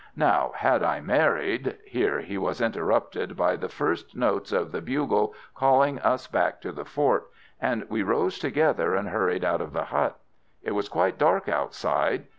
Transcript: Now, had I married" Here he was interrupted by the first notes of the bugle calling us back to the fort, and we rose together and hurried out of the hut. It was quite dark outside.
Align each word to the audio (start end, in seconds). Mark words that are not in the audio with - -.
Now, 0.17 0.53
had 0.55 0.81
I 0.81 0.99
married" 0.99 1.77
Here 1.85 2.21
he 2.21 2.35
was 2.35 2.59
interrupted 2.59 3.37
by 3.37 3.55
the 3.55 3.69
first 3.69 4.15
notes 4.15 4.51
of 4.51 4.71
the 4.71 4.81
bugle 4.81 5.35
calling 5.53 5.99
us 5.99 6.25
back 6.25 6.59
to 6.61 6.71
the 6.71 6.85
fort, 6.85 7.29
and 7.61 7.85
we 7.87 8.01
rose 8.01 8.39
together 8.39 8.95
and 8.95 9.09
hurried 9.09 9.45
out 9.45 9.61
of 9.61 9.73
the 9.73 9.83
hut. 9.83 10.17
It 10.63 10.71
was 10.71 10.89
quite 10.89 11.19
dark 11.19 11.47
outside. 11.47 12.23